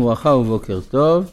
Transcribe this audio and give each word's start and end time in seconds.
ברכה 0.00 0.28
ובוקר 0.28 0.80
טוב. 0.90 1.32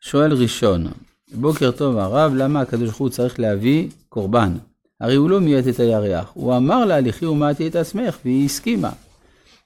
שואל 0.00 0.32
ראשון, 0.32 0.86
בוקר 1.34 1.70
טוב 1.70 1.96
הרב, 1.96 2.32
למה 2.34 2.60
הקדוש 2.60 2.88
ברוך 2.88 2.96
הוא 2.96 3.08
צריך 3.08 3.40
להביא 3.40 3.88
קורבן? 4.08 4.52
הרי 5.00 5.14
הוא 5.14 5.30
לא 5.30 5.40
מיית 5.40 5.68
את 5.68 5.80
הירח, 5.80 6.30
הוא 6.34 6.56
אמר 6.56 6.84
לה, 6.84 7.00
לכי 7.00 7.26
ומעטי 7.26 7.68
את 7.68 7.76
עצמך, 7.76 8.18
והיא 8.24 8.44
הסכימה. 8.44 8.90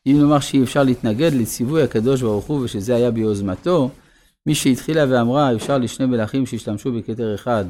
אם 0.06 0.16
נאמר 0.20 0.40
שאי 0.40 0.62
אפשר 0.62 0.82
להתנגד 0.82 1.32
לציווי 1.32 1.82
הקדוש 1.82 2.22
ברוך 2.22 2.44
הוא 2.44 2.64
ושזה 2.64 2.96
היה 2.96 3.10
ביוזמתו, 3.10 3.90
מי 4.46 4.54
שהתחילה 4.54 5.04
ואמרה, 5.08 5.54
אפשר 5.54 5.78
לשני 5.78 6.06
מלכים 6.06 6.46
שהשתמשו 6.46 6.92
בכתר 6.92 7.34
אחד, 7.34 7.64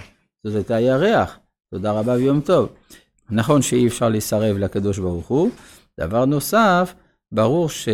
זאת 0.44 0.54
הייתה 0.54 0.74
הירח. 0.74 1.38
תודה 1.70 1.92
רבה 1.92 2.12
ויום 2.12 2.40
טוב. 2.40 2.68
נכון 3.30 3.62
שאי 3.62 3.86
אפשר 3.86 4.08
לסרב 4.08 4.56
לקדוש 4.56 4.98
ברוך 4.98 5.26
הוא. 5.26 5.50
דבר 6.00 6.24
נוסף, 6.24 6.94
ברור 7.32 7.68
ש... 7.68 7.88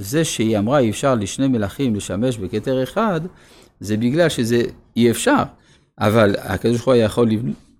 זה 0.00 0.24
שהיא 0.24 0.58
אמרה 0.58 0.78
אי 0.78 0.90
אפשר 0.90 1.14
לשני 1.14 1.48
מלכים 1.48 1.94
לשמש 1.94 2.38
בכתר 2.38 2.82
אחד, 2.82 3.20
זה 3.80 3.96
בגלל 3.96 4.28
שזה 4.28 4.62
אי 4.96 5.10
אפשר. 5.10 5.42
אבל 5.98 6.34
הקדוש 6.38 6.76
ברוך 6.76 6.88
הוא 6.88 6.94
יכול 6.94 7.30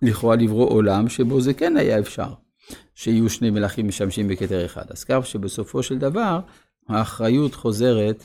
לכאורה 0.03 0.37
לברוא 0.37 0.71
עולם 0.71 1.09
שבו 1.09 1.41
זה 1.41 1.55
כן 1.55 1.77
היה 1.77 1.99
אפשר, 1.99 2.33
שיהיו 2.95 3.31
שני 3.31 3.51
מלכים 3.51 3.89
משמשים 3.89 4.29
בכתר 4.29 4.65
אחד. 4.65 4.85
אז 4.89 5.05
כך 5.05 5.27
שבסופו 5.27 5.83
של 5.83 5.99
דבר, 5.99 6.41
האחריות 6.89 7.55
חוזרת 7.55 8.25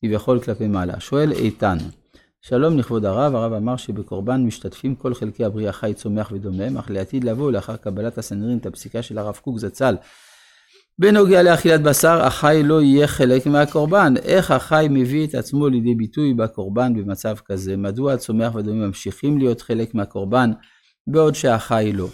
כביכול 0.00 0.40
כלפי 0.40 0.66
מעלה. 0.66 1.00
שואל 1.00 1.32
איתן, 1.32 1.76
שלום 2.40 2.78
לכבוד 2.78 3.04
הרב, 3.04 3.34
הרב 3.34 3.52
אמר 3.52 3.76
שבקורבן 3.76 4.44
משתתפים 4.44 4.94
כל 4.94 5.14
חלקי 5.14 5.44
הבריאה 5.44 5.72
חי, 5.72 5.94
צומח 5.94 6.30
ודומם, 6.32 6.78
אך 6.78 6.90
לעתיד 6.90 7.24
לבוא 7.24 7.52
לאחר 7.52 7.76
קבלת 7.76 8.18
הסנהדרין 8.18 8.58
את 8.58 8.66
הפסיקה 8.66 9.02
של 9.02 9.18
הרב 9.18 9.38
קוק 9.42 9.58
זצ"ל 9.58 9.96
בנוגע 10.98 11.42
לאכילת 11.42 11.82
בשר, 11.82 12.22
החי 12.22 12.62
לא 12.64 12.82
יהיה 12.82 13.06
חלק 13.06 13.46
מהקורבן. 13.46 14.14
איך 14.24 14.50
החי 14.50 14.86
מביא 14.90 15.26
את 15.26 15.34
עצמו 15.34 15.68
לידי 15.68 15.94
ביטוי 15.94 16.34
בקורבן 16.34 16.94
במצב 16.94 17.36
כזה? 17.44 17.76
מדוע 17.76 18.12
הצומח 18.12 18.54
והדומים 18.54 18.82
ממשיכים 18.82 19.38
להיות 19.38 19.60
חלק 19.60 19.94
מהקורבן, 19.94 20.52
בעוד 21.06 21.34
שהחי 21.34 21.90
לא? 21.94 22.08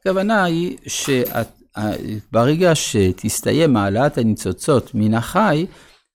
הכוונה 0.00 0.44
היא 0.44 0.76
שברגע 0.86 2.74
שתסתיים 2.74 3.76
העלאת 3.76 4.18
הניצוצות 4.18 4.90
מן 4.94 5.14
החי, 5.14 5.66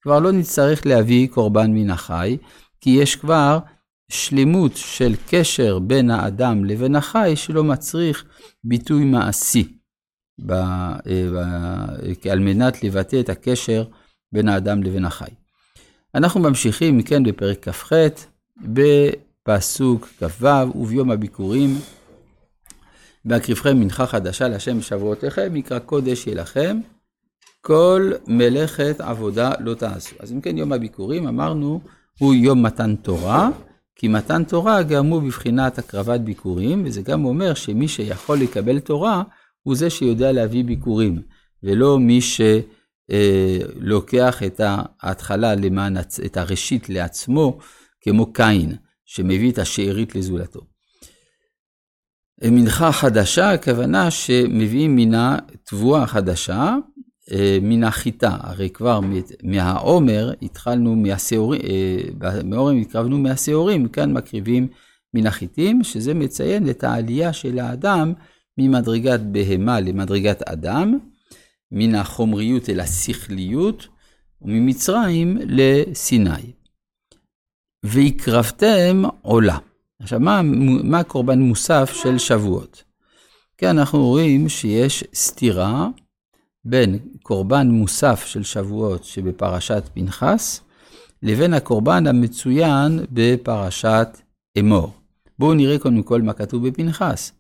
כבר 0.02 0.20
לא 0.20 0.32
נצטרך 0.32 0.86
להביא 0.86 1.28
קורבן 1.28 1.72
מן 1.72 1.90
החי, 1.90 2.38
כי 2.82 2.90
יש 2.90 3.16
כבר 3.16 3.60
שלמות 4.12 4.72
של 4.76 5.16
קשר 5.30 5.80
בין 5.80 6.12
האדם 6.12 6.66
לבין 6.66 6.96
החי 6.96 7.34
שלא 7.36 7.64
מצריך 7.64 8.26
ביטוי 8.64 9.06
מעשי. 9.06 9.77
ב, 10.46 10.52
אה, 10.52 11.00
ב, 11.34 12.28
על 12.32 12.40
מנת 12.40 12.84
לבטא 12.84 13.20
את 13.20 13.30
הקשר 13.30 13.84
בין 14.32 14.48
האדם 14.48 14.84
לבין 14.84 15.06
החי. 15.06 15.32
אנחנו 16.16 16.40
ממשיכים 16.40 16.98
מכן 16.98 17.24
בפרק 17.24 17.70
כ"ח, 17.70 17.92
בפסוק 18.58 20.08
כ"ו, 20.20 20.48
וביום 20.76 21.12
הביקורים, 21.12 21.76
בהקריבכם 23.26 23.80
מנחה 23.80 24.08
חדשה 24.08 24.48
להשם 24.48 24.82
שבועותיכם, 24.82 25.54
מקרא 25.54 25.80
קודש 25.80 26.28
יהיה 26.28 26.42
לכם, 26.42 26.80
כל 27.62 28.12
מלאכת 28.28 28.96
עבודה 29.02 29.52
לא 29.60 29.74
תעשו. 29.74 30.16
אז 30.20 30.32
אם 30.32 30.42
כן, 30.42 30.58
יום 30.58 30.74
הביקורים, 30.74 31.28
אמרנו, 31.28 31.82
הוא 32.20 32.34
יום 32.34 32.64
מתן 32.64 32.96
תורה, 32.96 33.50
כי 33.96 34.08
מתן 34.08 34.44
תורה 34.44 34.84
גם 34.84 35.06
הוא 35.06 35.22
בבחינת 35.22 35.78
הקרבת 35.78 36.20
ביקורים, 36.20 36.84
וזה 36.86 37.02
גם 37.02 37.26
אומר 37.26 37.54
שמי 37.54 37.88
שיכול 37.88 38.38
לקבל 38.38 38.80
תורה, 38.80 39.24
הוא 39.68 39.76
זה 39.76 39.90
שיודע 39.90 40.32
להביא 40.32 40.64
ביקורים, 40.64 41.22
ולא 41.64 42.00
מי 42.00 42.20
שלוקח 43.12 44.44
את 44.44 44.62
ההתחלה 45.02 45.56
למען, 45.56 45.98
את 46.26 46.38
הראשית 46.38 46.90
לעצמו, 46.90 47.58
כמו 48.02 48.34
קין, 48.34 48.76
שמביא 49.06 49.52
את 49.52 49.58
השארית 49.58 50.16
לזולתו. 50.16 50.62
מנחה 52.44 52.92
חדשה, 52.92 53.52
הכוונה 53.52 54.12
שמביאים 54.12 54.96
מינה 54.96 55.38
תבואה 55.64 56.08
חדשה, 56.08 56.76
אה, 57.32 57.58
מן 57.62 57.84
החיטה, 57.84 58.38
הרי 58.40 58.70
כבר 58.70 59.00
מהעומר 59.44 60.32
התחלנו 60.42 60.96
מהשעורים, 60.96 61.62
אה, 61.62 61.98
מהעומר 62.44 62.82
התקרבנו 62.82 63.18
מהשעורים, 63.18 63.88
כאן 63.88 64.14
מקריבים 64.14 64.68
מן 65.14 65.28
החיטים, 65.28 65.84
שזה 65.84 66.14
מציין 66.14 66.70
את 66.70 66.84
העלייה 66.84 67.34
של 67.34 67.60
האדם 67.60 68.14
ממדרגת 68.58 69.20
בהמה 69.20 69.80
למדרגת 69.80 70.42
אדם, 70.42 70.98
מן 71.72 71.96
החומריות 71.96 72.70
אל 72.70 72.80
השכליות, 72.80 73.88
וממצרים 74.42 75.38
לסיני. 75.46 76.52
והקרבתם 77.86 79.04
עולה. 79.22 79.58
עכשיו, 80.00 80.20
מה, 80.20 80.42
מה 80.84 81.04
קורבן 81.04 81.40
מוסף 81.40 81.94
של 81.94 82.18
שבועות? 82.18 82.84
כאן 83.58 83.78
אנחנו 83.80 84.08
רואים 84.08 84.50
שיש 84.50 85.04
סתירה 85.14 85.88
בין 86.66 87.00
קורבן 87.24 87.68
מוסף 87.68 88.26
של 88.26 88.44
שבועות 88.44 89.04
שבפרשת 89.04 89.84
פנחס, 89.94 90.62
לבין 91.24 91.54
הקורבן 91.54 92.08
המצוין 92.08 93.00
בפרשת 93.12 94.08
אמור. 94.60 94.92
בואו 95.40 95.54
נראה 95.54 95.80
קודם 95.80 96.04
כל 96.04 96.22
מה 96.22 96.34
כתוב 96.34 96.68
בפנחס. 96.68 97.32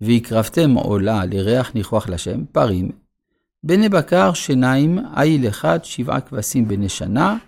והקרבתם 0.00 0.70
עולה 0.70 1.24
לריח 1.24 1.74
ניחוח 1.74 2.08
לשם, 2.08 2.44
פרים, 2.44 2.90
בני 3.62 3.88
בקר 3.88 4.32
שיניים, 4.32 4.98
עיל 5.16 5.48
אחד, 5.48 5.84
שבעה 5.84 6.20
כבשים 6.20 6.68
בני 6.68 6.88
שנה, 6.88 7.38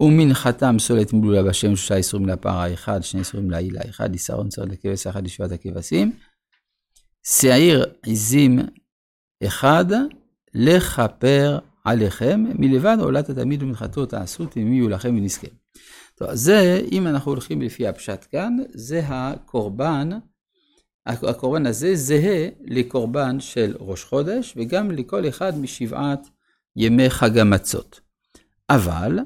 ומנחתם 0.00 0.78
סולת 0.78 1.12
מלולה 1.12 1.42
בשם, 1.42 1.76
שלושה 1.76 1.96
איסורים 1.96 2.26
לפר 2.26 2.50
האחד, 2.50 3.02
שני 3.02 3.20
איסורים 3.20 3.50
לעיל 3.50 3.78
האחד, 3.78 4.14
ישרון 4.14 4.48
צר 4.48 4.64
לכבש 4.64 5.06
אחד 5.06 5.24
לשבעת 5.24 5.52
הכבשים, 5.52 6.12
שעיר 7.26 7.84
עזים 8.02 8.58
אחד, 9.46 9.84
לכפר 10.54 11.58
עליכם, 11.84 12.44
מלבד 12.58 12.96
עולת 13.00 13.28
התלמיד 13.28 13.62
ומנחתו 13.62 14.06
תעשו, 14.06 14.46
תמימיו 14.46 14.88
לכם 14.88 15.16
ונזכה. 15.16 15.46
טוב, 16.14 16.34
זה, 16.34 16.80
אם 16.92 17.06
אנחנו 17.06 17.32
הולכים 17.32 17.62
לפי 17.62 17.86
הפשט 17.86 18.26
כאן, 18.30 18.56
זה 18.74 19.02
הקורבן 19.04 20.10
הקורבן 21.06 21.66
הזה 21.66 21.96
זהה 21.96 22.48
לקורבן 22.64 23.40
של 23.40 23.76
ראש 23.80 24.04
חודש 24.04 24.54
וגם 24.56 24.90
לכל 24.90 25.28
אחד 25.28 25.58
משבעת 25.58 26.28
ימי 26.76 27.10
חג 27.10 27.38
המצות. 27.38 28.00
אבל 28.70 29.18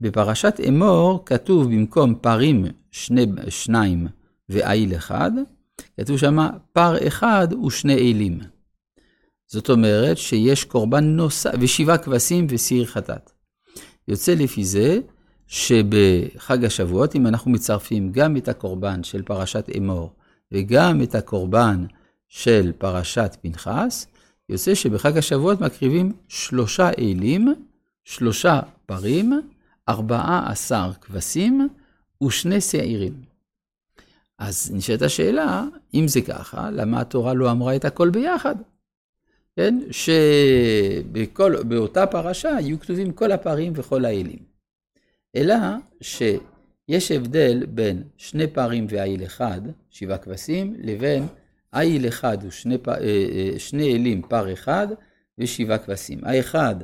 בפרשת 0.00 0.60
אמור 0.68 1.22
כתוב 1.26 1.66
במקום 1.66 2.14
פרים 2.14 2.66
שני, 2.90 3.26
שניים 3.48 4.06
ועיל 4.48 4.96
אחד, 4.96 5.30
כתוב 6.00 6.18
שמה 6.18 6.50
פר 6.72 7.06
אחד 7.08 7.48
ושני 7.66 7.94
אלים. 7.94 8.40
זאת 9.46 9.70
אומרת 9.70 10.18
שיש 10.18 10.64
קורבן 10.64 11.04
נוסף, 11.04 11.52
ושבעה 11.60 11.98
כבשים 11.98 12.46
וסיר 12.50 12.86
חטאת. 12.86 13.30
יוצא 14.08 14.34
לפי 14.34 14.64
זה 14.64 14.98
שבחג 15.46 16.64
השבועות, 16.64 17.16
אם 17.16 17.26
אנחנו 17.26 17.50
מצרפים 17.50 18.12
גם 18.12 18.36
את 18.36 18.48
הקורבן 18.48 19.02
של 19.02 19.22
פרשת 19.22 19.66
אמור 19.76 20.15
וגם 20.52 21.02
את 21.02 21.14
הקורבן 21.14 21.86
של 22.28 22.72
פרשת 22.78 23.36
פנחס, 23.42 24.06
יוצא 24.48 24.74
שבחג 24.74 25.18
השבועות 25.18 25.60
מקריבים 25.60 26.12
שלושה 26.28 26.90
אלים, 26.98 27.54
שלושה 28.04 28.60
פרים, 28.86 29.40
ארבעה 29.88 30.50
עשר 30.50 30.90
כבשים 31.00 31.68
ושני 32.22 32.60
שעירים. 32.60 33.22
אז 34.38 34.70
נשאלת 34.74 35.02
השאלה, 35.02 35.64
אם 35.94 36.08
זה 36.08 36.20
ככה, 36.20 36.70
למה 36.70 37.00
התורה 37.00 37.34
לא 37.34 37.50
אמרה 37.50 37.76
את 37.76 37.84
הכל 37.84 38.10
ביחד? 38.10 38.54
כן? 39.56 39.78
שבאותה 39.90 42.06
פרשה 42.06 42.48
יהיו 42.48 42.80
כתובים 42.80 43.12
כל 43.12 43.32
הפרים 43.32 43.72
וכל 43.76 44.04
האלים. 44.04 44.38
אלא 45.36 45.54
ש... 46.00 46.22
יש 46.88 47.10
הבדל 47.10 47.66
בין 47.68 48.02
שני 48.16 48.46
פרים 48.46 48.86
ועיל 48.88 49.24
אחד, 49.24 49.60
שבעה 49.90 50.18
כבשים, 50.18 50.74
לבין 50.78 51.26
עיל 51.72 52.08
אחד 52.08 52.38
ושני 52.46 52.76
אה, 52.88 52.94
אה, 52.98 53.58
שני 53.58 53.92
אלים, 53.92 54.22
פר 54.22 54.52
אחד 54.52 54.88
ושבעה 55.38 55.78
כבשים. 55.78 56.24
האחד 56.24 56.74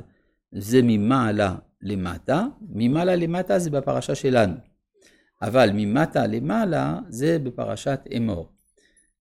זה 0.51 0.79
ממעלה 0.83 1.55
למטה, 1.81 2.45
ממעלה 2.69 3.15
למטה 3.15 3.59
זה 3.59 3.69
בפרשה 3.69 4.15
שלנו, 4.15 4.55
אבל 5.41 5.69
ממטה 5.73 6.27
למעלה 6.27 6.99
זה 7.09 7.39
בפרשת 7.39 7.99
אמור. 8.17 8.49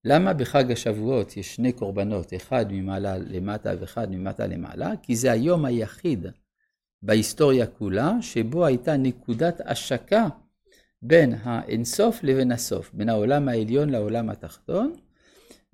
למה 0.05 0.32
בחג 0.32 0.73
השבועות 0.73 1.37
יש 1.37 1.55
שני 1.55 1.73
קורבנות, 1.73 2.35
אחד 2.35 2.67
ממעלה 2.70 3.19
למטה 3.19 3.73
ואחד 3.81 4.11
ממטה 4.11 4.46
למעלה? 4.46 4.93
כי 5.02 5.17
זה 5.17 5.32
היום 5.32 5.64
היחיד 5.64 6.26
בהיסטוריה 7.02 7.67
כולה 7.67 8.12
שבו 8.20 8.67
הייתה 8.67 8.96
נקודת 8.96 9.61
השקה 9.64 10.28
בין 11.02 11.34
האינסוף 11.43 12.20
לבין 12.22 12.52
הסוף, 12.52 12.90
בין 12.94 13.08
העולם 13.08 13.49
העליון 13.49 13.90
לעולם 13.90 14.31
התחתון, 14.31 14.93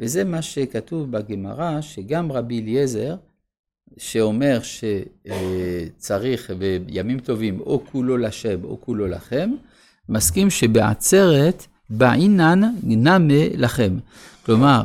וזה 0.00 0.24
מה 0.24 0.42
שכתוב 0.42 1.10
בגמרא, 1.10 1.80
שגם 1.80 2.32
רבי 2.32 2.60
אליעזר 2.60 3.16
שאומר 3.96 4.60
שצריך 4.62 6.50
בימים 6.86 7.20
טובים 7.20 7.60
או 7.60 7.82
כולו 7.92 8.16
לשם 8.16 8.64
או 8.64 8.80
כולו 8.80 9.06
לכם, 9.06 9.50
מסכים 10.08 10.50
שבעצרת 10.50 11.66
בעינן 11.90 12.60
נמה 12.82 13.44
לכם. 13.54 13.98
כלומר, 14.46 14.82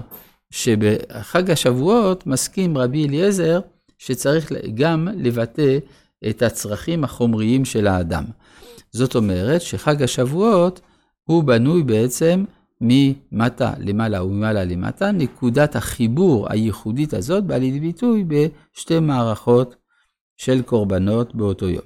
שבחג 0.51 1.51
השבועות 1.51 2.27
מסכים 2.27 2.77
רבי 2.77 3.07
אליעזר 3.07 3.59
שצריך 3.97 4.51
גם 4.73 5.07
לבטא 5.15 5.77
את 6.29 6.41
הצרכים 6.41 7.03
החומריים 7.03 7.65
של 7.65 7.87
האדם. 7.87 8.23
זאת 8.93 9.15
אומרת 9.15 9.61
שחג 9.61 10.03
השבועות 10.03 10.81
הוא 11.23 11.43
בנוי 11.43 11.83
בעצם 11.83 12.43
ממטה 12.81 13.73
למעלה 13.79 14.23
וממעלה 14.23 14.63
למטה, 14.63 15.11
נקודת 15.11 15.75
החיבור 15.75 16.47
הייחודית 16.49 17.13
הזאת 17.13 17.43
באה 17.43 17.57
לידי 17.57 17.79
ביטוי 17.79 18.23
בשתי 18.23 18.99
מערכות 18.99 19.75
של 20.37 20.61
קורבנות 20.61 21.35
באותו 21.35 21.69
יום. 21.69 21.85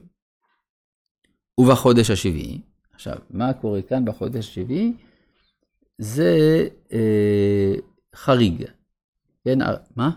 ובחודש 1.59 2.09
השביעי, 2.09 2.61
עכשיו, 2.93 3.15
מה 3.29 3.53
קורה 3.53 3.81
כאן 3.81 4.05
בחודש 4.05 4.47
השביעי? 4.49 4.93
זה 5.97 6.67
אה, 6.93 7.73
חריג. 8.15 8.65
כן, 9.43 9.59
מה? 9.95 10.09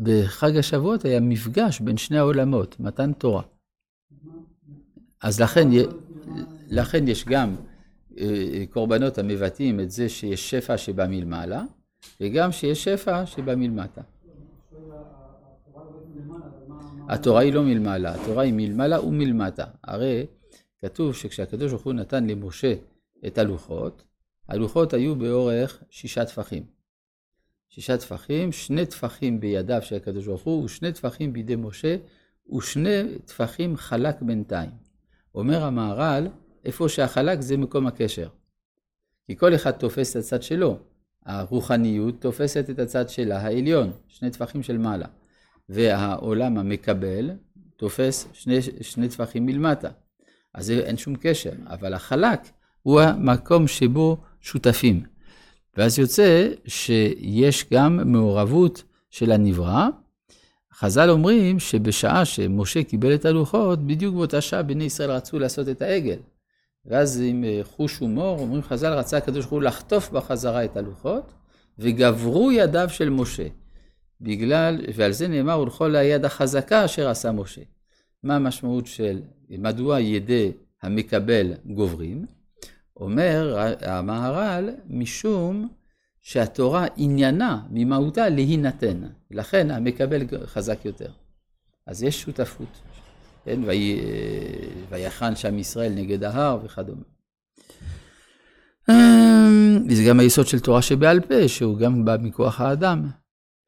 בחג 0.00 0.56
השבועות 0.56 1.04
היה 1.04 1.20
מפגש 1.20 1.80
בין 1.80 1.96
שני 1.96 2.18
העולמות, 2.18 2.80
מתן 2.80 3.12
תורה. 3.12 3.42
אז 5.22 5.40
לכן, 5.40 5.68
לכן 6.68 7.08
יש 7.08 7.24
גם 7.24 7.54
אה, 8.18 8.64
קורבנות 8.70 9.18
המבטאים 9.18 9.80
את 9.80 9.90
זה 9.90 10.08
שיש 10.08 10.50
שפע 10.50 10.78
שבא 10.78 11.06
מלמעלה, 11.06 11.62
וגם 12.20 12.52
שיש 12.52 12.84
שפע 12.84 13.26
שבא 13.26 13.54
מלמטה. 13.54 14.00
התורה 17.08 17.40
היא 17.40 17.52
לא 17.52 17.62
מלמעלה, 17.62 18.14
התורה 18.14 18.42
היא 18.42 18.52
מלמעלה 18.56 19.00
ומלמטה. 19.00 19.64
הרי 19.84 20.26
כתוב 20.78 21.14
שכשהקדוש 21.14 21.70
ברוך 21.70 21.84
הוא 21.84 21.92
נתן 21.92 22.26
למשה 22.26 22.74
את 23.26 23.38
הלוחות, 23.38 24.02
הלוחות 24.48 24.94
היו 24.94 25.16
באורך 25.16 25.82
שישה 25.90 26.24
טפחים. 26.24 26.75
שישה 27.68 27.96
טפחים, 27.96 28.52
שני 28.52 28.86
טפחים 28.86 29.40
בידיו 29.40 29.82
של 29.82 29.96
הקדוש 29.96 30.26
ברוך 30.26 30.42
הוא, 30.42 30.64
ושני 30.64 30.92
טפחים 30.92 31.32
בידי 31.32 31.56
משה, 31.56 31.96
ושני 32.56 33.18
טפחים 33.24 33.76
חלק 33.76 34.22
בינתיים. 34.22 34.70
אומר 35.34 35.64
המהר"ל, 35.64 36.28
איפה 36.64 36.88
שהחלק 36.88 37.40
זה 37.40 37.56
מקום 37.56 37.86
הקשר. 37.86 38.28
כי 39.26 39.36
כל 39.36 39.54
אחד 39.54 39.70
תופס 39.70 40.16
את 40.16 40.16
הצד 40.16 40.42
שלו. 40.42 40.78
הרוחניות 41.26 42.20
תופסת 42.20 42.70
את 42.70 42.78
הצד 42.78 43.08
שלה, 43.08 43.38
העליון, 43.38 43.92
שני 44.08 44.30
טפחים 44.30 44.62
של 44.62 44.78
מעלה. 44.78 45.06
והעולם 45.68 46.58
המקבל 46.58 47.30
תופס 47.76 48.28
שני, 48.32 48.62
שני 48.80 49.08
טפחים 49.08 49.46
מלמטה. 49.46 49.88
אז 50.54 50.70
אין 50.70 50.96
שום 50.96 51.14
קשר, 51.20 51.52
אבל 51.66 51.94
החלק 51.94 52.40
הוא 52.82 53.00
המקום 53.00 53.68
שבו 53.68 54.16
שותפים. 54.40 55.02
ואז 55.76 55.98
יוצא 55.98 56.48
שיש 56.66 57.64
גם 57.72 58.12
מעורבות 58.12 58.82
של 59.10 59.32
הנברא. 59.32 59.88
חז"ל 60.74 61.10
אומרים 61.10 61.58
שבשעה 61.58 62.24
שמשה 62.24 62.82
קיבל 62.82 63.14
את 63.14 63.24
הלוחות, 63.24 63.86
בדיוק 63.86 64.14
באותה 64.14 64.40
שעה 64.40 64.62
בני 64.62 64.84
ישראל 64.84 65.10
רצו 65.10 65.38
לעשות 65.38 65.68
את 65.68 65.82
העגל. 65.82 66.18
ואז 66.86 67.22
עם 67.24 67.44
אה, 67.44 67.60
חוש 67.64 67.98
הומור, 67.98 68.38
אומרים 68.38 68.62
חז"ל, 68.62 68.92
רצה 68.92 69.16
הקדוש 69.16 69.40
ברוך 69.40 69.52
הוא 69.52 69.62
לחטוף 69.62 70.10
בחזרה 70.10 70.64
את 70.64 70.76
הלוחות, 70.76 71.32
וגברו 71.78 72.52
ידיו 72.52 72.88
של 72.88 73.10
משה. 73.10 73.46
בגלל, 74.20 74.80
ועל 74.94 75.12
זה 75.12 75.28
נאמר, 75.28 75.60
ולכל 75.60 75.96
היד 75.96 76.24
החזקה 76.24 76.84
אשר 76.84 77.08
עשה 77.08 77.32
משה. 77.32 77.62
מה 78.22 78.36
המשמעות 78.36 78.86
של, 78.86 79.20
מדוע 79.50 80.00
ידי 80.00 80.52
המקבל 80.82 81.52
גוברים? 81.66 82.26
אומר 83.00 83.56
המהר"ל, 83.80 84.70
משום 84.88 85.68
שהתורה 86.22 86.86
עניינה 86.96 87.62
ממהותה 87.70 88.28
להינתן, 88.28 89.02
לכן 89.30 89.70
המקבל 89.70 90.22
חזק 90.44 90.84
יותר. 90.84 91.10
אז 91.86 92.02
יש 92.02 92.22
שותפות, 92.22 92.80
כן? 93.44 93.60
ויחן 94.90 95.36
שם 95.36 95.58
ישראל 95.58 95.92
נגד 95.92 96.24
ההר 96.24 96.58
וכדומה. 96.64 97.02
אמ, 98.90 99.84
וזה 99.88 100.04
גם 100.08 100.20
היסוד 100.20 100.46
של 100.46 100.60
תורה 100.60 100.82
שבעל 100.82 101.20
פה, 101.20 101.48
שהוא 101.48 101.78
גם 101.78 102.04
בא 102.04 102.16
מכוח 102.20 102.60
האדם. 102.60 103.10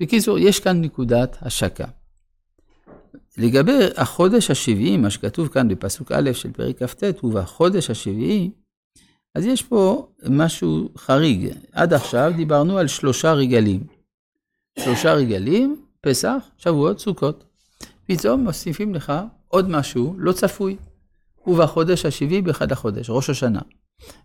בקיצור, 0.01 0.39
יש 0.39 0.61
כאן 0.61 0.81
נקודת 0.81 1.37
השקה. 1.43 1.87
לגבי 3.39 3.79
החודש 3.97 4.51
השביעי, 4.51 4.97
מה 4.97 5.11
שכתוב 5.11 5.49
כאן 5.49 5.69
בפסוק 5.69 6.13
א' 6.13 6.33
של 6.33 6.53
פרק 6.53 6.83
כ"ט, 6.83 7.25
ובחודש 7.25 7.91
השביעי, 7.91 8.51
אז 9.39 9.47
יש 9.47 9.63
פה 9.63 10.09
משהו 10.29 10.89
חריג. 10.97 11.53
עד 11.73 11.93
עכשיו 11.93 12.33
דיברנו 12.37 12.79
על 12.79 12.87
שלושה 12.87 13.33
רגלים. 13.33 13.81
שלושה 14.79 15.15
רגלים, 15.15 15.83
פסח, 16.01 16.45
שבועות, 16.57 17.01
סוכות. 17.01 17.45
פתאום 18.07 18.41
מוסיפים 18.41 18.95
לך 18.95 19.13
עוד 19.49 19.71
משהו 19.71 20.15
לא 20.19 20.33
צפוי. 20.33 20.77
ובחודש 21.47 22.05
השביעי 22.05 22.43
באחד 22.43 22.73
החודש, 22.73 23.11
ראש 23.11 23.31
השנה. 23.31 23.61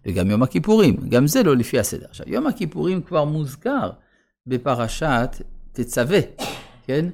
וגם 0.05 0.31
יום 0.31 0.43
הכיפורים, 0.43 0.95
גם 1.09 1.27
זה 1.27 1.43
לא 1.43 1.55
לפי 1.55 1.79
הסדר. 1.79 2.05
עכשיו, 2.09 2.25
יום 2.29 2.47
הכיפורים 2.47 3.01
כבר 3.01 3.23
מוזכר 3.23 3.91
בפרשת 4.47 5.41
תצווה, 5.71 6.19
כן? 6.85 7.09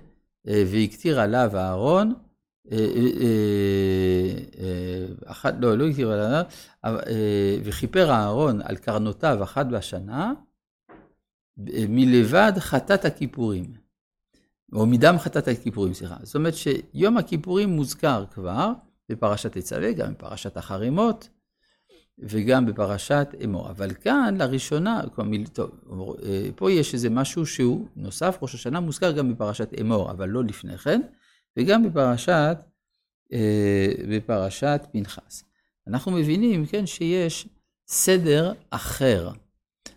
אה, 0.48 0.64
והקטיר 0.68 1.20
עליו 1.20 1.52
אהרון, 1.56 2.08
אה, 2.08 2.14
אה, 2.14 2.29
אחת, 5.26 5.56
לא, 5.60 5.78
לא 5.78 5.88
הקטיר 5.88 6.12
עליו, 6.12 6.44
וכיפר 7.64 8.12
אהרון 8.12 8.62
על 8.62 8.76
קרנותיו 8.76 9.44
אחת 9.44 9.66
בשנה, 9.66 10.34
מלבד 11.90 12.52
חטאת 12.60 13.06
הכיפורים, 13.06 13.74
או 14.74 14.86
מדם 14.86 15.16
חטאת 15.20 15.48
הכיפורים, 15.48 15.94
סליחה. 15.94 16.16
זאת 16.24 16.36
אומרת 16.36 16.54
שיום 16.56 17.18
הכיפורים 17.18 17.70
מוזכר 17.70 18.26
כבר 18.34 18.72
בפרשת 19.10 19.58
תצווה, 19.58 19.92
גם 19.92 20.14
בפרשת 20.14 20.58
החרימות, 20.58 21.30
וגם 22.20 22.66
בפרשת 22.66 23.28
אמור. 23.44 23.70
אבל 23.70 23.94
כאן, 23.94 24.36
לראשונה, 24.40 25.02
טוב, 25.54 25.72
אה, 26.24 26.50
פה 26.56 26.72
יש 26.72 26.94
איזה 26.94 27.10
משהו 27.10 27.46
שהוא 27.46 27.88
נוסף, 27.96 28.38
ראש 28.42 28.56
השנה 28.56 28.80
מוזכר 28.80 29.12
גם 29.12 29.34
בפרשת 29.34 29.70
אמור, 29.82 30.12
אבל 30.12 30.30
לא 30.30 30.44
לפני 30.44 30.78
כן, 30.78 31.02
וגם 31.60 31.84
בפרשת, 31.84 32.58
אה, 33.34 33.92
בפרשת 34.10 34.82
פנחס. 34.92 35.44
אנחנו 35.88 36.12
מבינים, 36.12 36.66
כן, 36.66 36.86
שיש 36.86 37.48
סדר 37.88 38.54
אחר 38.70 39.30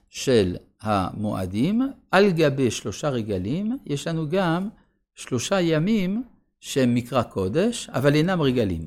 של 0.09 0.57
המועדים, 0.81 1.83
על 2.11 2.31
גבי 2.31 2.71
שלושה 2.71 3.09
רגלים, 3.09 3.79
יש 3.87 4.07
לנו 4.07 4.29
גם 4.29 4.69
שלושה 5.15 5.61
ימים 5.61 6.25
שהם 6.61 6.95
מקרא 6.95 7.23
קודש, 7.23 7.89
אבל 7.89 8.15
אינם 8.15 8.41
רגלים, 8.41 8.87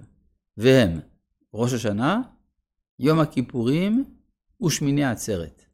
והם 0.57 0.99
ראש 1.53 1.73
השנה, 1.73 2.21
יום 2.99 3.19
הכיפורים 3.19 4.05
ושמיני 4.65 5.05
עצרת, 5.05 5.65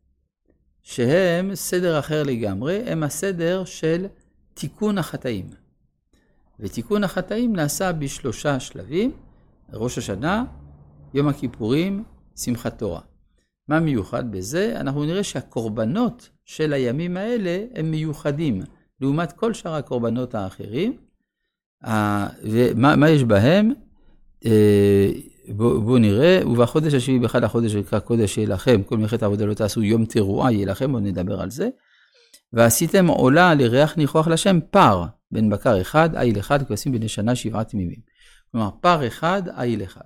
שהם 0.82 1.56
סדר 1.56 2.00
אחר 2.00 2.24
לגמרי, 2.24 2.84
הם 2.86 3.04
הסדר 3.04 3.66
של 3.66 4.06
תיקון 4.54 4.98
החטאים. 4.98 5.50
ותיקון 6.62 7.04
החטאים 7.04 7.56
נעשה 7.56 7.92
בשלושה 7.92 8.60
שלבים, 8.60 9.12
ראש 9.74 9.98
השנה, 9.98 10.44
יום 11.14 11.28
הכיפורים, 11.28 12.04
שמחת 12.36 12.80
תורה. 12.80 13.02
מה 13.68 13.80
מיוחד 13.80 14.32
בזה? 14.32 14.74
אנחנו 14.80 15.06
נראה 15.06 15.24
שהקורבנות 15.24 16.30
של 16.46 16.74
הימים 16.74 17.18
האלה 17.18 17.66
הם 17.76 17.92
מיוחדים 17.92 18.62
לעומת 19.02 19.32
כל 19.32 19.54
שאר 19.54 19.74
הקורבנות 19.74 20.36
האחרים. 20.36 20.98
ומה 22.44 23.10
יש 23.10 23.24
בהם? 23.24 23.74
אה, 24.46 25.12
בואו 25.50 25.82
בוא 25.82 26.00
נראה, 26.00 26.40
ובחודש 26.46 26.94
השביעי 26.94 27.20
באחד 27.20 27.44
החודש 27.44 27.74
יקרא 27.74 28.00
קודש 28.00 28.38
יהיה 28.38 28.50
לכם, 28.50 28.84
כל 28.84 28.98
מלאכת 28.98 29.24
העבודה 29.24 29.46
לא 29.46 29.54
תעשו, 29.54 29.84
יום 29.84 30.06
תרועה 30.06 30.52
יהיה 30.52 30.66
לכם, 30.66 30.92
בואו 30.92 31.04
נדבר 31.04 31.42
על 31.42 31.52
זה. 31.52 31.70
ועשיתם 32.54 33.08
עולה 33.08 33.54
לריח 33.54 33.98
ניחוח 33.98 34.28
לשם 34.28 34.60
פר, 34.72 35.06
בן 35.32 35.50
בקר 35.50 35.82
אחד, 35.82 36.16
איל 36.16 36.40
אחד, 36.40 36.68
כבשים 36.68 36.92
בני 36.92 37.08
שנה 37.08 37.36
שבעה 37.36 37.64
תמימים. 37.64 38.00
כלומר, 38.52 38.70
פר 38.82 39.08
אחד, 39.08 39.42
איל 39.60 39.84
אחד. 39.84 40.06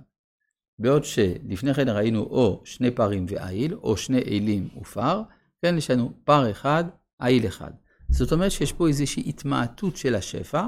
בעוד 0.78 1.04
שלפני 1.04 1.74
כן 1.74 1.88
ראינו 1.88 2.20
או 2.20 2.62
שני 2.64 2.90
פרים 2.90 3.26
ואיל, 3.28 3.74
או 3.74 3.96
שני 3.96 4.18
אילים 4.18 4.68
ופר, 4.80 5.22
כן, 5.62 5.78
יש 5.78 5.90
לנו 5.90 6.12
פר 6.24 6.50
אחד, 6.50 6.84
איל 7.22 7.46
אחד. 7.46 7.70
זאת 8.08 8.32
אומרת 8.32 8.50
שיש 8.50 8.72
פה 8.72 8.88
איזושהי 8.88 9.22
התמעטות 9.28 9.96
של 9.96 10.14
השפע, 10.14 10.66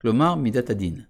כלומר 0.00 0.34
מידת 0.34 0.70
הדין. 0.70 1.00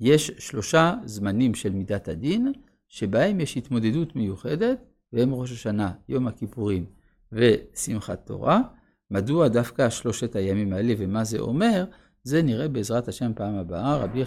יש 0.00 0.30
שלושה 0.38 0.94
זמנים 1.04 1.54
של 1.54 1.72
מידת 1.72 2.08
הדין, 2.08 2.52
שבהם 2.88 3.40
יש 3.40 3.56
התמודדות 3.56 4.16
מיוחדת, 4.16 4.78
והם 5.12 5.34
ראש 5.34 5.52
השנה, 5.52 5.92
יום 6.08 6.26
הכיפורים 6.26 6.86
ושמחת 7.32 8.26
תורה, 8.26 8.60
מדוע 9.10 9.48
דווקא 9.48 9.90
שלושת 9.90 10.36
הימים 10.36 10.72
האלה 10.72 10.94
ומה 10.98 11.24
זה 11.24 11.38
אומר, 11.38 11.84
זה 12.24 12.42
נראה 12.42 12.68
בעזרת 12.68 13.08
השם 13.08 13.32
פעם 13.34 13.54
הבאה. 13.54 13.96
רבי 13.96 14.22